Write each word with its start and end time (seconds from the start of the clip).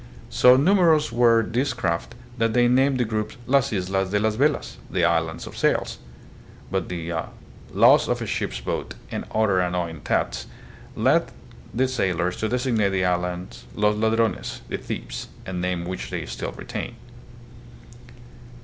So 0.31 0.57
numerous 0.57 1.11
were 1.11 1.43
these 1.45 1.73
craft 1.75 2.15
that 2.39 2.53
they 2.53 2.67
named 2.67 2.99
the 2.99 3.05
group 3.05 3.33
Las 3.45 3.71
Islas 3.71 4.09
de 4.09 4.17
las 4.19 4.35
Velas 4.35 4.77
(the 4.89 5.05
Islands 5.05 5.45
of 5.45 5.55
Sails); 5.55 5.99
but 6.71 6.89
the 6.89 7.13
loss' 7.71 8.07
of 8.07 8.19
a 8.19 8.25
ship's 8.25 8.59
boat 8.59 8.95
and 9.11 9.25
other 9.31 9.59
annoying 9.59 9.99
thefts 9.99 10.47
led 10.95 11.31
the 11.71 11.87
sailors 11.87 12.35
to 12.37 12.49
designate 12.49 12.89
the 12.89 13.05
islands 13.05 13.65
Los 13.75 13.95
Ladrones 13.95 14.61
(the 14.69 14.77
Thieves), 14.79 15.27
a 15.45 15.53
name 15.53 15.85
which 15.85 16.09
they 16.09 16.25
still 16.25 16.51
retain. 16.53 16.95